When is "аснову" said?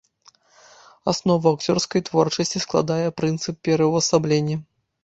1.13-1.45